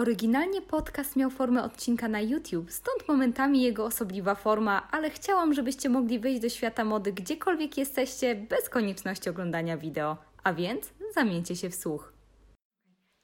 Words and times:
Oryginalnie 0.00 0.62
podcast 0.62 1.16
miał 1.16 1.30
formę 1.30 1.62
odcinka 1.62 2.08
na 2.08 2.20
YouTube, 2.20 2.70
stąd 2.70 3.08
momentami 3.08 3.62
jego 3.62 3.84
osobliwa 3.84 4.34
forma, 4.34 4.88
ale 4.90 5.10
chciałam, 5.10 5.54
żebyście 5.54 5.88
mogli 5.88 6.18
wyjść 6.18 6.40
do 6.40 6.48
świata 6.48 6.84
mody 6.84 7.12
gdziekolwiek 7.12 7.78
jesteście, 7.78 8.34
bez 8.34 8.68
konieczności 8.68 9.30
oglądania 9.30 9.76
wideo. 9.76 10.16
A 10.44 10.52
więc 10.52 10.92
zamieńcie 11.14 11.56
się 11.56 11.70
w 11.70 11.74
słuch. 11.74 12.12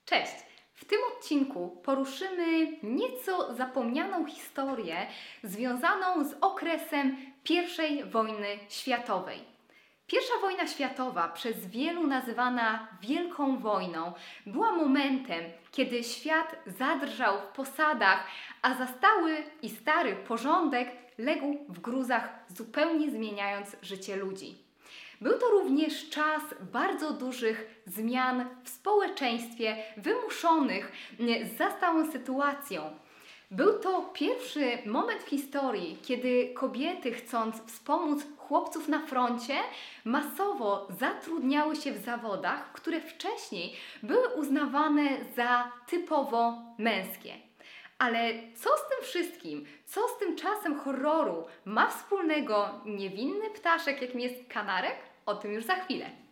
Cześć! 0.04 0.32
W 0.74 0.84
tym 0.84 0.98
odcinku 1.16 1.80
poruszymy 1.84 2.78
nieco 2.82 3.54
zapomnianą 3.54 4.26
historię 4.26 4.96
związaną 5.44 6.24
z 6.24 6.34
okresem 6.40 7.16
I 7.50 8.04
wojny 8.04 8.46
światowej. 8.68 9.55
Pierwsza 10.06 10.34
wojna 10.40 10.66
światowa, 10.66 11.28
przez 11.28 11.66
wielu 11.66 12.06
nazywana 12.06 12.88
Wielką 13.02 13.58
Wojną, 13.58 14.12
była 14.46 14.72
momentem, 14.72 15.44
kiedy 15.72 16.04
świat 16.04 16.56
zadrżał 16.66 17.38
w 17.38 17.56
posadach, 17.56 18.26
a 18.62 18.74
zastały 18.74 19.36
i 19.62 19.70
stary 19.70 20.16
porządek 20.16 20.88
legł 21.18 21.58
w 21.68 21.80
gruzach, 21.80 22.28
zupełnie 22.48 23.10
zmieniając 23.10 23.76
życie 23.82 24.16
ludzi. 24.16 24.58
Był 25.20 25.38
to 25.38 25.46
również 25.50 26.10
czas 26.10 26.42
bardzo 26.72 27.12
dużych 27.12 27.82
zmian 27.86 28.48
w 28.64 28.68
społeczeństwie, 28.68 29.76
wymuszonych 29.96 30.92
z 31.44 31.56
zastałą 31.56 32.12
sytuacją. 32.12 32.98
Był 33.50 33.78
to 33.78 34.10
pierwszy 34.12 34.78
moment 34.86 35.22
w 35.22 35.28
historii, 35.28 35.98
kiedy 36.02 36.54
kobiety, 36.54 37.12
chcąc 37.12 37.62
wspomóc 37.66 38.22
chłopców 38.36 38.88
na 38.88 39.06
froncie, 39.06 39.54
masowo 40.04 40.88
zatrudniały 41.00 41.76
się 41.76 41.92
w 41.92 42.04
zawodach, 42.04 42.72
które 42.72 43.00
wcześniej 43.00 43.76
były 44.02 44.28
uznawane 44.28 45.02
za 45.36 45.72
typowo 45.86 46.58
męskie. 46.78 47.34
Ale 47.98 48.32
co 48.54 48.70
z 48.76 48.88
tym 48.88 48.98
wszystkim, 49.02 49.66
co 49.84 50.08
z 50.08 50.18
tym 50.18 50.36
czasem 50.36 50.78
horroru 50.78 51.44
ma 51.64 51.90
wspólnego 51.90 52.68
niewinny 52.84 53.50
ptaszek, 53.50 54.02
jakim 54.02 54.20
jest 54.20 54.48
kanarek? 54.48 54.96
O 55.26 55.34
tym 55.34 55.52
już 55.52 55.64
za 55.64 55.74
chwilę. 55.74 56.25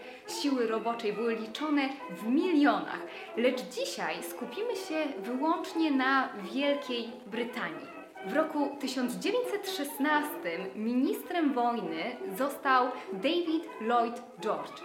siły 0.43 0.67
roboczej, 0.67 1.13
były 1.13 1.35
liczone 1.35 1.89
w 2.11 2.27
milionach. 2.27 3.01
Lecz 3.37 3.63
dzisiaj 3.63 4.23
skupimy 4.23 4.77
się 4.77 5.07
wyłącznie 5.23 5.91
na 5.91 6.29
Wielkiej 6.53 7.11
Brytanii. 7.27 7.94
W 8.27 8.33
roku 8.33 8.77
1916 8.81 10.31
ministrem 10.77 11.53
wojny 11.53 12.17
został 12.39 12.87
David 13.13 13.65
Lloyd 13.81 14.23
George. 14.41 14.83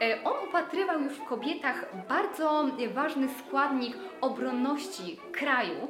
E, 0.00 0.24
on 0.24 0.48
upatrywał 0.48 1.00
już 1.00 1.12
w 1.12 1.24
kobietach 1.24 1.84
bardzo 2.08 2.64
ważny 2.94 3.28
składnik 3.28 3.96
obronności 4.20 5.18
kraju. 5.32 5.88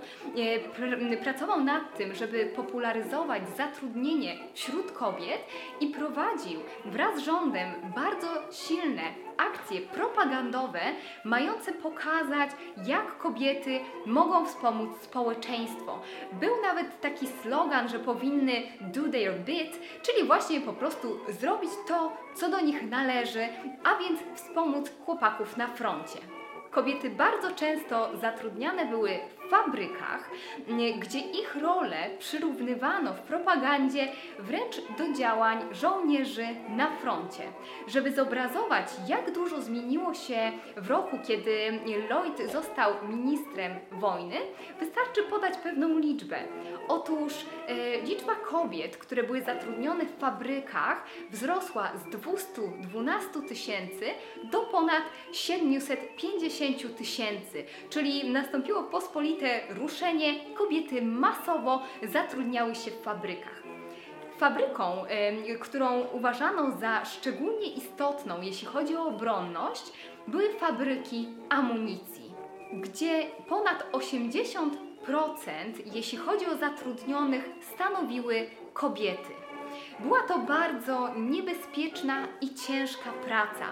E, 1.11 1.17
pracował 1.17 1.65
nad 1.65 1.97
tym, 1.97 2.15
żeby 2.15 2.47
popularyzować 2.57 3.43
zatrudnienie 3.57 4.37
wśród 4.55 4.93
kobiet 4.93 5.41
i 5.81 5.87
prowadził 5.87 6.61
wraz 6.85 7.17
z 7.17 7.25
rządem 7.25 7.69
bardzo 7.95 8.29
silne 8.53 9.28
akcje 9.39 9.81
propagandowe 9.81 10.81
mające 11.25 11.72
pokazać, 11.72 12.50
jak 12.86 13.19
kobiety 13.19 13.81
mogą 14.06 14.47
wspomóc 14.47 15.00
społeczeństwo. 15.00 16.00
Był 16.32 16.62
nawet 16.62 17.00
taki 17.00 17.26
slogan, 17.26 17.88
że 17.88 17.98
powinny 17.98 18.62
do 18.81 19.03
their 19.12 19.41
bit, 19.41 19.81
czyli 20.03 20.27
właśnie 20.27 20.60
po 20.60 20.72
prostu 20.72 21.21
zrobić 21.28 21.71
to, 21.88 22.12
co 22.34 22.50
do 22.50 22.60
nich 22.60 22.91
należy, 22.91 23.48
a 23.84 23.97
więc 23.97 24.21
wspomóc 24.34 24.91
chłopaków 25.04 25.56
na 25.56 25.66
froncie. 25.66 26.19
Kobiety 26.71 27.10
bardzo 27.10 27.50
często 27.50 28.16
zatrudniane 28.16 28.87
były 28.87 29.19
fabrykach, 29.50 30.31
gdzie 30.98 31.19
ich 31.19 31.56
role 31.56 32.10
przyrównywano 32.19 33.14
w 33.14 33.20
propagandzie 33.20 34.09
wręcz 34.38 34.76
do 34.98 35.12
działań 35.19 35.59
żołnierzy 35.72 36.47
na 36.69 36.91
froncie. 36.97 37.42
Żeby 37.86 38.12
zobrazować, 38.12 38.86
jak 39.09 39.32
dużo 39.32 39.62
zmieniło 39.62 40.14
się 40.14 40.53
w 40.76 40.91
roku, 40.91 41.19
kiedy 41.26 41.81
Lloyd 42.10 42.53
został 42.53 42.92
ministrem 43.09 43.72
wojny, 43.92 44.36
wystarczy 44.81 45.22
podać 45.22 45.56
pewną 45.56 45.98
liczbę. 45.98 46.38
Otóż 46.88 47.32
e, 47.66 48.00
liczba 48.00 48.34
kobiet, 48.34 48.97
które 48.97 49.22
były 49.22 49.42
zatrudnione 49.42 50.06
w 50.06 50.19
fabrykach, 50.19 51.04
wzrosła 51.30 51.91
z 51.97 52.10
212 52.10 53.28
tysięcy 53.48 54.04
do 54.44 54.60
ponad 54.60 55.03
750 55.32 56.97
tysięcy, 56.97 57.65
czyli 57.91 58.30
nastąpiło 58.30 58.82
pospolite 58.82 59.38
ruszenie, 59.69 60.34
kobiety 60.54 61.03
masowo 61.03 61.82
zatrudniały 62.03 62.75
się 62.75 62.91
w 62.91 63.03
fabrykach. 63.03 63.62
Fabryką, 64.38 65.04
którą 65.60 66.00
uważano 66.12 66.71
za 66.71 67.04
szczególnie 67.04 67.66
istotną, 67.66 68.41
jeśli 68.43 68.66
chodzi 68.66 68.97
o 68.97 69.06
obronność, 69.06 69.93
były 70.27 70.54
fabryki 70.54 71.28
amunicji, 71.48 72.34
gdzie 72.72 73.22
ponad 73.48 73.93
80% 73.93 74.71
jeśli 75.94 76.19
chodzi 76.19 76.47
o 76.47 76.56
zatrudnionych, 76.56 77.50
stanowiły 77.75 78.47
kobiety. 78.72 79.32
Była 80.00 80.22
to 80.22 80.38
bardzo 80.38 81.14
niebezpieczna 81.16 82.28
i 82.41 82.54
ciężka 82.54 83.10
praca. 83.26 83.66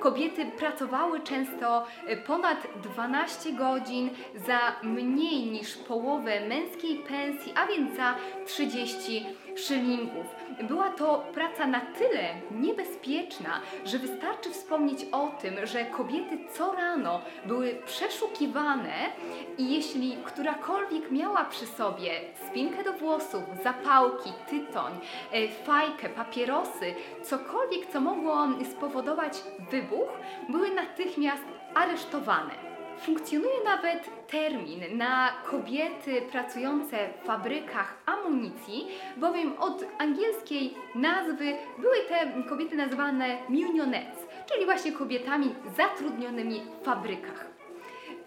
Kobiety 0.00 0.46
pracowały 0.46 1.20
często 1.20 1.86
e, 2.06 2.16
ponad 2.16 2.66
12 2.82 3.52
godzin 3.52 4.10
za 4.46 4.58
mniej 4.82 5.46
niż 5.46 5.76
połowę 5.76 6.48
męskiej 6.48 6.96
pensji, 6.98 7.52
a 7.56 7.66
więc 7.66 7.96
za 7.96 8.14
30 8.46 9.26
szylingów. 9.56 10.26
Była 10.62 10.90
to 10.90 11.26
praca 11.34 11.66
na 11.66 11.80
tyle 11.80 12.34
niebezpieczna, 12.50 13.60
że 13.84 13.98
wystarczy 13.98 14.50
wspomnieć 14.50 15.06
o 15.12 15.28
tym, 15.40 15.66
że 15.66 15.84
kobiety 15.84 16.38
co 16.52 16.72
rano 16.72 17.20
były 17.44 17.74
przeszukiwane 17.86 18.94
i 19.58 19.74
jeśli 19.74 20.16
którakolwiek 20.24 21.10
miała 21.10 21.44
przy 21.44 21.66
sobie 21.66 22.20
spinkę 22.48 22.84
do 22.84 22.92
włosów, 22.92 23.42
zapałki, 23.64 24.32
tytoń, 24.50 24.92
e, 25.32 25.48
fajkę, 25.68 26.08
papierosy, 26.08 26.94
cokolwiek, 27.22 27.86
co 27.92 28.00
mogło 28.00 28.48
spowodować 28.72 29.42
wybuch, 29.70 30.08
były 30.48 30.70
natychmiast 30.74 31.44
aresztowane. 31.74 32.50
Funkcjonuje 32.98 33.64
nawet 33.64 34.10
termin 34.26 34.96
na 34.96 35.32
kobiety 35.50 36.22
pracujące 36.32 36.96
w 37.22 37.26
fabrykach 37.26 37.94
amunicji, 38.06 38.88
bowiem 39.16 39.52
od 39.58 39.84
angielskiej 39.98 40.74
nazwy 40.94 41.56
były 41.78 41.96
te 42.08 42.42
kobiety 42.48 42.76
nazywane 42.76 43.36
munionettes, 43.48 44.26
czyli 44.52 44.64
właśnie 44.64 44.92
kobietami 44.92 45.54
zatrudnionymi 45.76 46.62
w 46.80 46.84
fabrykach. 46.84 47.57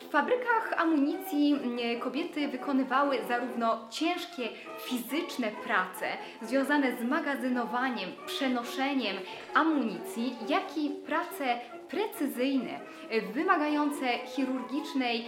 W 0.08 0.12
fabrykach 0.12 0.74
amunicji 0.78 1.54
mm, 1.54 2.00
kobiety 2.00 2.48
wykonywały 2.48 3.18
zarówno 3.28 3.88
ciężkie 3.90 4.50
fizyczne 4.80 5.52
prace 5.52 6.06
związane 6.42 6.98
z 6.98 7.04
magazynowaniem, 7.04 8.10
przenoszeniem 8.26 9.18
amunicji, 9.54 10.36
jak 10.48 10.78
i 10.78 10.90
prace 10.90 11.60
precyzyjne, 11.90 12.80
wymagające 13.34 14.06
chirurgicznej 14.26 15.26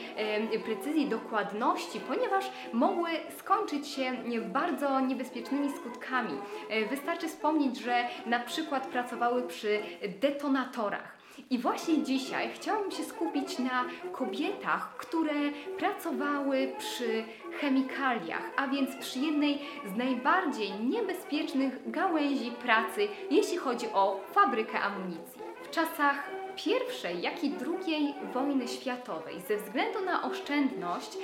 precyzji, 0.65 1.09
dokładności, 1.09 1.99
ponieważ 1.99 2.51
mogły 2.73 3.09
skończyć 3.37 3.87
się 3.87 4.13
bardzo 4.53 4.99
niebezpiecznymi 4.99 5.71
skutkami. 5.71 6.37
E, 6.69 6.85
wystarczy 6.85 7.27
wspomnieć, 7.27 7.79
że 7.79 8.03
na 8.25 8.39
przykład 8.39 8.87
pracowały 8.87 9.47
przy 9.47 9.79
detonatorach. 10.21 11.22
I 11.49 11.57
właśnie 11.57 12.03
dzisiaj 12.03 12.49
chciałabym 12.53 12.91
się 12.91 13.03
skupić 13.03 13.59
na 13.59 13.85
kobietach, 14.11 14.97
które 14.97 15.33
pracowały 15.77 16.73
przy 16.77 17.23
chemikaliach, 17.59 18.51
a 18.57 18.67
więc 18.67 18.95
przy 18.95 19.19
jednej 19.19 19.59
z 19.93 19.97
najbardziej 19.97 20.71
niebezpiecznych 20.71 21.91
gałęzi 21.91 22.51
pracy, 22.51 23.07
jeśli 23.31 23.57
chodzi 23.57 23.87
o 23.93 24.19
fabrykę 24.33 24.79
amunicji. 24.79 25.41
W 25.63 25.69
czasach 25.69 26.29
I, 26.65 27.21
jak 27.21 27.43
i 27.43 27.53
II 27.87 28.13
wojny 28.33 28.67
światowej, 28.67 29.41
ze 29.47 29.57
względu 29.57 30.05
na 30.05 30.23
oszczędność, 30.23 31.17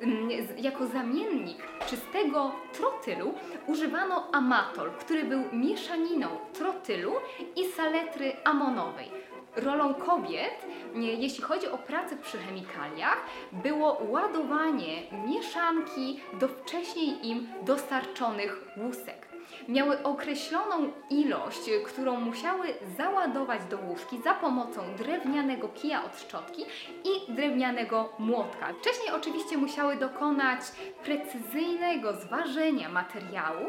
mm, 0.00 0.28
jako 0.58 0.86
zamiennik 0.86 1.58
czystego 1.86 2.52
trotylu 2.72 3.34
używano 3.66 4.28
amatol, 4.32 4.90
który 4.90 5.24
był 5.24 5.42
mieszaniną 5.52 6.28
trotylu 6.52 7.12
i 7.56 7.64
saletry 7.64 8.32
amonowej. 8.44 9.31
Rolą 9.56 9.94
kobiet, 9.94 10.66
jeśli 10.94 11.42
chodzi 11.42 11.68
o 11.68 11.78
pracę 11.78 12.16
przy 12.16 12.38
chemikaliach, 12.38 13.26
było 13.52 13.98
ładowanie 14.08 15.02
mieszanki 15.26 16.20
do 16.40 16.48
wcześniej 16.48 17.28
im 17.28 17.48
dostarczonych 17.62 18.64
łusek. 18.76 19.28
Miały 19.68 20.02
określoną 20.02 20.92
ilość, 21.10 21.60
którą 21.86 22.20
musiały 22.20 22.66
załadować 22.98 23.64
do 23.64 23.78
łuski 23.78 24.22
za 24.22 24.34
pomocą 24.34 24.80
drewnianego 24.98 25.68
kija 25.68 26.04
od 26.04 26.20
szczotki 26.20 26.64
i 27.04 27.32
drewnianego 27.32 28.12
młotka. 28.18 28.68
Wcześniej 28.80 29.10
oczywiście 29.14 29.58
musiały 29.58 29.96
dokonać 29.96 30.60
precyzyjnego 31.04 32.12
zważenia 32.12 32.88
materiału, 32.88 33.66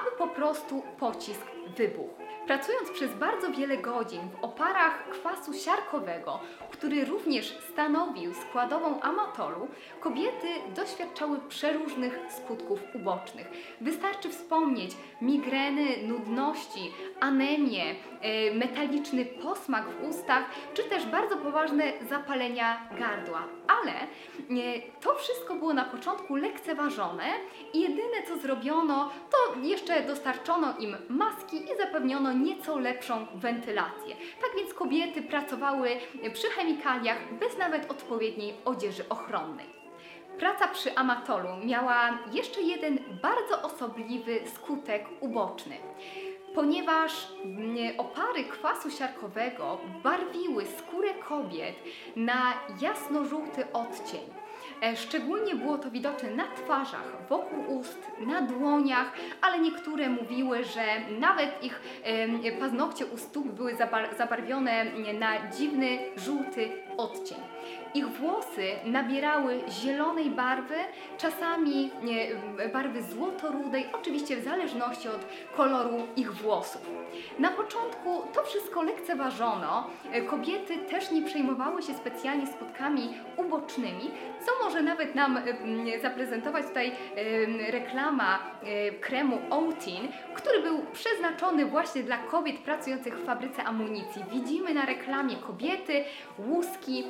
aby 0.00 0.16
po 0.18 0.28
prostu 0.28 0.82
pocisk 0.98 1.46
wybuchł. 1.76 2.25
Pracując 2.46 2.90
przez 2.90 3.14
bardzo 3.14 3.52
wiele 3.52 3.76
godzin 3.76 4.20
w 4.28 4.44
oparach 4.44 5.08
kwasu 5.08 5.52
siarkowego, 5.52 6.40
który 6.70 7.04
również 7.04 7.58
stanowił 7.72 8.34
składową 8.34 9.00
amatolu, 9.00 9.68
kobiety 10.00 10.46
doświadczały 10.76 11.38
przeróżnych 11.48 12.18
skutków 12.28 12.80
ubocznych. 12.94 13.50
Wystarczy 13.80 14.30
wspomnieć 14.30 14.90
migreny, 15.20 16.02
nudności, 16.02 16.92
anemię, 17.20 17.84
e, 18.20 18.54
metaliczny 18.54 19.24
posmak 19.24 19.84
w 19.88 20.08
ustach, 20.08 20.44
czy 20.74 20.82
też 20.82 21.06
bardzo 21.06 21.36
poważne 21.36 21.92
zapalenia 22.08 22.88
gardła. 22.98 23.42
Ale 23.68 23.92
e, 23.92 24.80
to 25.00 25.14
wszystko 25.14 25.54
było 25.54 25.74
na 25.74 25.84
początku 25.84 26.36
lekceważone 26.36 27.24
i 27.72 27.80
jedyne 27.80 28.22
co 28.28 28.36
zrobiono, 28.36 29.10
to 29.30 29.60
jeszcze 29.60 30.02
dostarczono 30.02 30.74
im 30.78 30.96
maski 31.08 31.56
i 31.56 31.76
zapewniono 31.78 32.35
nieco 32.42 32.78
lepszą 32.78 33.26
wentylację. 33.34 34.16
Tak 34.40 34.50
więc 34.56 34.74
kobiety 34.74 35.22
pracowały 35.22 35.88
przy 36.32 36.50
chemikaliach 36.50 37.34
bez 37.40 37.58
nawet 37.58 37.90
odpowiedniej 37.90 38.54
odzieży 38.64 39.08
ochronnej. 39.08 39.66
Praca 40.38 40.68
przy 40.68 40.94
amatolu 40.96 41.48
miała 41.64 42.18
jeszcze 42.32 42.62
jeden 42.62 42.98
bardzo 43.22 43.62
osobliwy 43.62 44.40
skutek 44.54 45.04
uboczny. 45.20 45.76
Ponieważ 46.54 47.28
mm, 47.44 48.00
opary 48.00 48.44
kwasu 48.44 48.90
siarkowego 48.90 49.78
barwiły 50.02 50.66
skórę 50.66 51.14
kobiet 51.14 51.76
na 52.16 52.52
jasno-żółty 52.80 53.72
odcień. 53.72 54.45
E, 54.82 54.96
Szczególnie 54.96 55.54
było 55.54 55.78
to 55.78 55.90
widoczne 55.90 56.30
na 56.30 56.44
twarzach, 56.44 57.12
wokół 57.28 57.76
ust, 57.78 57.98
na 58.26 58.42
dłoniach, 58.42 59.12
ale 59.42 59.58
niektóre 59.58 60.08
mówiły, 60.10 60.64
że 60.64 60.82
nawet 61.20 61.64
ich 61.64 61.80
paznokcie 62.60 63.06
u 63.06 63.18
stóp 63.18 63.48
były 63.48 63.74
zabar- 63.74 64.16
zabarwione 64.18 64.84
na 65.18 65.50
dziwny, 65.50 65.98
żółty 66.16 66.68
odcień. 66.96 67.38
Ich 67.94 68.06
włosy 68.08 68.68
nabierały 68.84 69.60
zielonej 69.68 70.30
barwy, 70.30 70.74
czasami 71.18 71.90
barwy 72.72 73.02
złotorudej, 73.02 73.86
oczywiście 73.92 74.36
w 74.36 74.44
zależności 74.44 75.08
od 75.08 75.20
koloru 75.56 76.06
ich 76.16 76.32
włosów. 76.32 76.90
Na 77.38 77.50
początku 77.50 78.22
to 78.34 78.42
wszystko 78.42 78.82
lekceważono. 78.82 79.90
Kobiety 80.26 80.78
też 80.78 81.10
nie 81.10 81.22
przejmowały 81.22 81.82
się 81.82 81.94
specjalnie 81.94 82.46
skutkami 82.46 83.14
ubocznymi, 83.36 84.10
co 84.46 84.64
może 84.64 84.82
nawet 84.82 85.14
nam 85.14 85.40
zaprezentować 86.02 86.66
tutaj 86.66 86.92
reklama 87.70 88.38
kremu 89.00 89.38
Outin, 89.50 90.08
który 90.34 90.62
był 90.62 90.78
przeznaczony 90.92 91.66
właśnie 91.66 92.02
dla 92.02 92.18
kobiet 92.18 92.58
pracujących 92.58 93.18
w 93.18 93.24
fabryce 93.26 93.64
amunicji. 93.64 94.24
Widzimy 94.32 94.74
na 94.74 94.84
reklamie 94.84 95.36
kobiety, 95.36 96.04
łuski, 96.38 97.04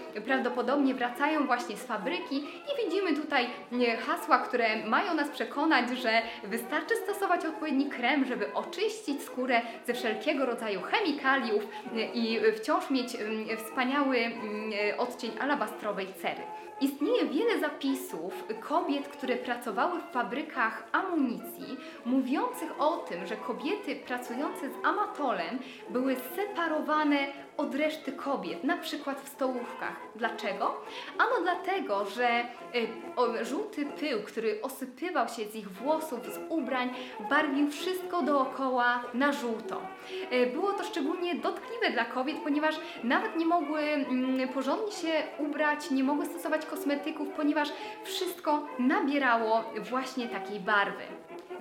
prawdopodobnie 0.46 0.94
wracają 0.94 1.46
właśnie 1.46 1.76
z 1.76 1.84
fabryki 1.84 2.36
i 2.36 2.84
widzimy 2.84 3.14
tutaj 3.14 3.46
e, 3.72 3.96
hasła, 3.96 4.38
które 4.38 4.86
mają 4.86 5.14
nas 5.14 5.28
przekonać, 5.28 5.98
że 5.98 6.22
wystarczy 6.44 6.96
stosować 6.96 7.46
odpowiedni 7.46 7.86
krem, 7.86 8.24
żeby 8.24 8.54
oczyścić 8.54 9.22
skórę 9.22 9.62
ze 9.86 9.94
wszelkiego 9.94 10.46
rodzaju 10.46 10.80
chemikaliów 10.80 11.62
e, 11.96 12.04
i 12.14 12.40
wciąż 12.52 12.90
mieć 12.90 13.16
wspaniały 13.56 14.18
e, 14.18 14.96
odcień 14.96 15.30
alabastrowej 15.40 16.06
cery. 16.22 16.42
Istnieje 16.80 17.26
wiele 17.26 17.60
zapisów 17.60 18.44
kobiet, 18.60 19.08
które 19.08 19.36
pracowały 19.36 20.00
w 20.00 20.12
fabrykach 20.12 20.84
amunicji, 20.92 21.76
mówiących 22.04 22.80
o 22.80 22.96
tym, 22.96 23.26
że 23.26 23.36
kobiety 23.36 23.96
pracujące 23.96 24.70
z 24.70 24.74
amatolem 24.84 25.58
były 25.90 26.16
separowane 26.36 27.26
od 27.56 27.74
reszty 27.74 28.12
kobiet, 28.12 28.64
na 28.64 28.76
przykład 28.76 29.20
w 29.20 29.28
stołówkach. 29.28 29.96
Dlaczego? 30.16 30.80
Ano 31.18 31.32
dlatego, 31.42 32.04
że 32.04 32.44
y, 33.40 33.44
żółty 33.44 33.86
pył, 33.86 34.22
który 34.22 34.62
osypywał 34.62 35.28
się 35.28 35.44
z 35.44 35.54
ich 35.54 35.70
włosów, 35.70 36.26
z 36.26 36.38
ubrań, 36.48 36.90
barwił 37.30 37.70
wszystko 37.70 38.22
dookoła 38.22 39.02
na 39.14 39.32
żółto. 39.32 39.80
Y, 40.32 40.46
Było 40.46 40.72
to 40.72 40.84
szczególnie 40.84 41.34
dotkliwe 41.34 41.90
dla 41.90 42.04
kobiet, 42.04 42.36
ponieważ 42.44 42.74
nawet 43.04 43.36
nie 43.36 43.46
mogły 43.46 43.80
mm, 43.80 44.48
porządnie 44.48 44.92
się 44.92 45.22
ubrać, 45.38 45.90
nie 45.90 46.04
mogły 46.04 46.26
stosować 46.26 46.66
kosmetyków, 46.66 47.28
ponieważ 47.28 47.68
wszystko 48.04 48.66
nabierało 48.78 49.64
właśnie 49.90 50.28
takiej 50.28 50.60
barwy. 50.60 51.02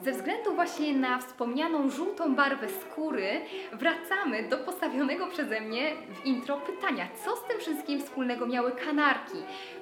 Ze 0.05 0.11
względu 0.11 0.55
właśnie 0.55 0.93
na 0.93 1.17
wspomnianą 1.17 1.89
żółtą 1.89 2.35
barwę 2.35 2.67
skóry, 2.69 3.41
wracamy 3.73 4.49
do 4.49 4.57
postawionego 4.57 5.27
przeze 5.27 5.61
mnie 5.61 5.91
w 6.09 6.25
intro 6.25 6.57
pytania, 6.57 7.07
co 7.25 7.35
z 7.35 7.43
tym 7.43 7.59
wszystkim 7.59 7.99
wspólnego 7.99 8.45
miały 8.47 8.71
kanarki? 8.71 9.37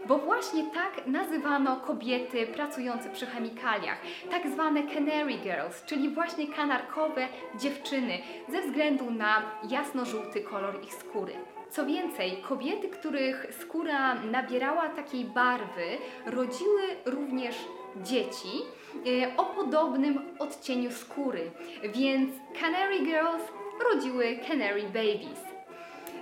Bo 0.05 0.17
właśnie 0.17 0.63
tak 0.63 1.07
nazywano 1.07 1.75
kobiety 1.75 2.47
pracujące 2.47 3.09
przy 3.09 3.25
chemikaliach, 3.25 3.97
tak 4.31 4.47
zwane 4.47 4.83
canary 4.83 5.33
girls, 5.33 5.85
czyli 5.85 6.09
właśnie 6.09 6.47
kanarkowe 6.47 7.27
dziewczyny, 7.59 8.17
ze 8.49 8.61
względu 8.61 9.11
na 9.11 9.41
jasno-żółty 9.69 10.41
kolor 10.41 10.83
ich 10.83 10.93
skóry. 10.93 11.33
Co 11.69 11.85
więcej, 11.85 12.37
kobiety, 12.49 12.89
których 12.89 13.45
skóra 13.61 14.15
nabierała 14.15 14.89
takiej 14.89 15.25
barwy, 15.25 15.97
rodziły 16.25 16.81
również 17.05 17.55
dzieci 18.01 18.61
e, 19.05 19.37
o 19.37 19.45
podobnym 19.45 20.19
odcieniu 20.39 20.91
skóry, 20.91 21.51
więc 21.93 22.35
Canary 22.61 22.99
Girls 22.99 23.43
rodziły 23.91 24.39
Canary 24.47 24.83
Babies. 24.83 25.52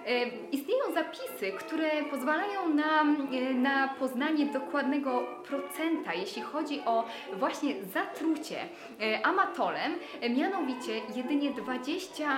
E, 0.07 0.25
Istnieją 0.51 0.83
zapisy, 0.93 1.51
które 1.59 1.89
pozwalają 2.11 2.69
nam 2.69 3.27
e, 3.33 3.53
na 3.53 3.87
poznanie 3.87 4.45
dokładnego 4.45 5.23
procenta, 5.47 6.13
jeśli 6.13 6.41
chodzi 6.41 6.81
o 6.85 7.05
właśnie 7.33 7.73
zatrucie 7.93 8.57
e, 9.01 9.25
amatolem. 9.25 9.91
Mianowicie 10.37 10.91
jedynie 11.15 11.51
24% 11.51 12.31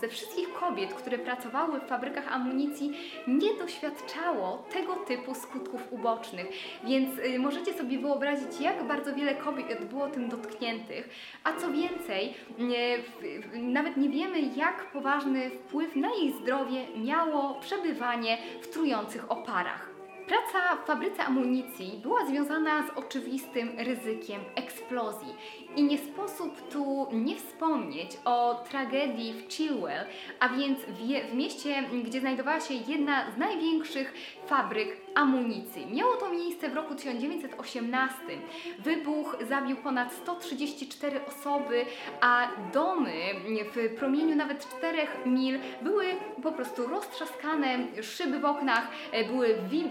ze 0.00 0.08
wszystkich 0.08 0.52
kobiet, 0.52 0.94
które 0.94 1.18
pracowały 1.18 1.80
w 1.80 1.84
fabrykach 1.84 2.32
amunicji, 2.32 2.92
nie 3.28 3.54
doświadczało 3.54 4.64
tego 4.72 4.96
typu 4.96 5.34
skutków 5.34 5.92
ubocznych. 5.92 6.46
Więc 6.84 7.10
e, 7.18 7.38
możecie 7.38 7.72
sobie 7.72 7.98
wyobrazić, 7.98 8.60
jak 8.60 8.84
bardzo 8.84 9.14
wiele 9.14 9.34
kobiet 9.34 9.84
było 9.84 10.08
tym 10.08 10.28
dotkniętych. 10.28 11.08
A 11.44 11.52
co 11.52 11.70
więcej, 11.72 12.34
w- 12.58 13.58
nawet 13.62 13.96
nie 13.96 14.08
wiemy, 14.08 14.40
jak 14.56 14.92
poważny 14.92 15.50
wpływ 15.50 15.96
na 15.96 16.08
zdrowie 16.32 16.86
miało 16.96 17.54
przebywanie 17.54 18.38
w 18.60 18.68
trujących 18.68 19.32
oparach. 19.32 19.89
Praca 20.30 20.76
w 20.76 20.86
fabryce 20.86 21.24
amunicji 21.24 22.00
była 22.02 22.26
związana 22.26 22.86
z 22.86 22.90
oczywistym 22.90 23.70
ryzykiem 23.78 24.40
eksplozji 24.54 25.34
i 25.76 25.82
nie 25.82 25.98
sposób 25.98 26.68
tu 26.68 27.06
nie 27.12 27.36
wspomnieć 27.36 28.10
o 28.24 28.64
tragedii 28.70 29.32
w 29.32 29.52
Chilwell, 29.52 30.04
a 30.40 30.48
więc 30.48 30.78
w, 30.78 31.30
w 31.30 31.34
mieście, 31.34 31.82
gdzie 32.04 32.20
znajdowała 32.20 32.60
się 32.60 32.74
jedna 32.74 33.32
z 33.34 33.38
największych 33.38 34.14
fabryk 34.46 34.96
amunicji. 35.14 35.86
Miało 35.94 36.16
to 36.16 36.30
miejsce 36.30 36.68
w 36.68 36.74
roku 36.74 36.94
1918. 36.94 38.16
Wybuch 38.78 39.36
zabił 39.48 39.76
ponad 39.76 40.12
134 40.12 41.20
osoby, 41.26 41.84
a 42.20 42.48
domy 42.72 43.12
w 43.74 43.98
promieniu 43.98 44.36
nawet 44.36 44.68
4 44.78 44.98
mil 45.26 45.58
były 45.82 46.04
po 46.42 46.52
prostu 46.52 46.86
roztrzaskane, 46.86 47.78
szyby 48.02 48.38
w 48.38 48.44
oknach 48.44 48.88
e, 49.12 49.24
były 49.24 49.54
wi- 49.70 49.90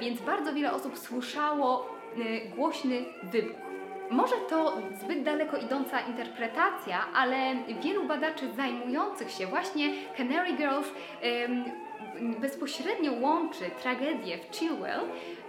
więc 0.00 0.20
bardzo 0.20 0.52
wiele 0.52 0.72
osób 0.72 0.98
słyszało 0.98 1.88
e, 2.16 2.48
głośny 2.48 3.04
wybuch. 3.22 3.64
Może 4.10 4.34
to 4.48 4.78
zbyt 5.00 5.22
daleko 5.22 5.56
idąca 5.56 6.00
interpretacja, 6.00 7.06
ale 7.14 7.36
wielu 7.82 8.06
badaczy 8.06 8.52
zajmujących 8.52 9.30
się 9.30 9.46
właśnie 9.46 9.92
Canary 10.16 10.52
Girls 10.52 10.86
bezpośrednio 12.40 13.12
łączy 13.20 13.64
tragedię 13.82 14.38
w 14.38 14.56
Chilwell 14.56 15.00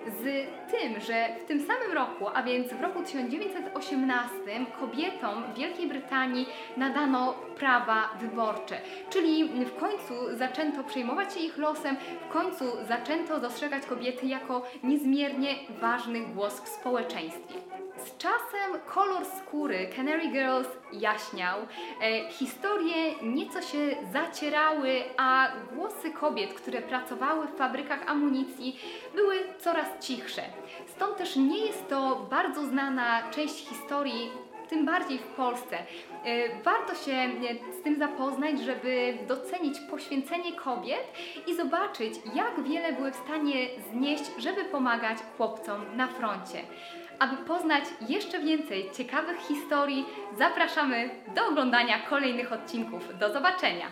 z 0.08 0.48
tym, 0.72 1.00
że 1.00 1.28
w 1.44 1.46
tym 1.48 1.62
samym 1.62 1.92
roku, 1.92 2.28
a 2.34 2.44
więc 2.44 2.74
w 2.74 2.82
roku 2.82 3.04
1918, 3.04 4.36
kobietom 4.80 5.44
w 5.54 5.58
Wielkiej 5.58 5.88
Brytanii 5.88 6.50
nadano 6.78 7.34
prawa 7.34 8.10
wyborcze, 8.20 8.78
czyli 9.10 9.66
w 9.66 9.76
końcu 9.76 10.14
zaczęto 10.38 10.84
przejmować 10.84 11.34
się 11.34 11.40
ich 11.40 11.58
losem, 11.58 11.96
w 12.30 12.34
końcu 12.34 12.66
zaczęto 12.88 13.40
dostrzegać 13.40 13.86
kobiety 13.86 14.26
jako 14.26 14.62
niezmiernie 14.84 15.56
ważny 15.82 16.20
głos 16.20 16.62
w 16.62 16.68
społeczeństwie. 16.68 17.56
Z 17.98 18.18
czasem 18.18 18.82
kolor 18.86 19.26
skóry 19.26 19.90
Canary 19.96 20.28
Girls 20.28 20.68
jaśniał, 20.94 21.60
e, 22.02 22.32
historie 22.32 23.16
nieco 23.24 23.62
się 23.62 23.78
zacierały, 24.14 25.04
a 25.18 25.48
głosy 25.74 26.12
kobiet, 26.12 26.45
które 26.54 26.82
pracowały 26.82 27.48
w 27.48 27.58
fabrykach 27.58 28.10
amunicji, 28.10 28.80
były 29.16 29.36
coraz 29.60 29.88
cichsze. 30.00 30.42
Stąd 30.88 31.18
też 31.18 31.36
nie 31.36 31.66
jest 31.66 31.90
to 31.90 32.28
bardzo 32.30 32.66
znana 32.66 33.32
część 33.32 33.70
historii 33.70 34.32
tym 34.70 34.86
bardziej 34.86 35.18
w 35.18 35.28
Polsce. 35.28 35.78
E, 35.78 36.64
Warto 36.64 36.96
się 36.96 37.12
e, 37.12 37.74
z 37.80 37.84
tym 37.84 38.00
zapoznać, 38.00 38.60
żeby 38.60 39.18
docenić 39.28 39.80
poświęcenie 39.80 40.54
kobiet 40.54 41.04
i 41.48 41.56
zobaczyć, 41.56 42.14
jak 42.36 42.64
wiele 42.64 42.94
były 42.94 43.12
w 43.12 43.16
stanie 43.16 43.68
znieść, 43.92 44.24
żeby 44.38 44.66
pomagać 44.66 45.18
chłopcom 45.38 45.82
na 45.96 46.08
froncie. 46.08 46.62
Aby 47.20 47.38
poznać 47.38 47.84
jeszcze 48.10 48.40
więcej 48.40 48.90
ciekawych 48.98 49.38
historii, 49.38 50.06
zapraszamy 50.38 51.10
do 51.36 51.48
oglądania 51.48 52.00
kolejnych 52.00 52.54
odcinków. 52.54 53.18
Do 53.20 53.34
zobaczenia! 53.34 53.86